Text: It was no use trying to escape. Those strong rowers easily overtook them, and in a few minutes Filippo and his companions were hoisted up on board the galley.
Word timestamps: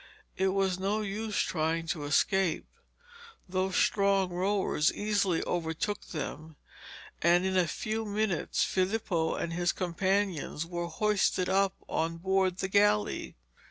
It 0.35 0.47
was 0.47 0.79
no 0.79 1.01
use 1.01 1.37
trying 1.41 1.85
to 1.89 2.05
escape. 2.05 2.65
Those 3.47 3.75
strong 3.75 4.29
rowers 4.31 4.91
easily 4.91 5.43
overtook 5.43 6.07
them, 6.07 6.55
and 7.21 7.45
in 7.45 7.55
a 7.55 7.67
few 7.67 8.03
minutes 8.03 8.63
Filippo 8.63 9.35
and 9.35 9.53
his 9.53 9.71
companions 9.71 10.65
were 10.65 10.87
hoisted 10.87 11.49
up 11.49 11.75
on 11.87 12.17
board 12.17 12.57
the 12.57 12.67
galley. 12.67 13.35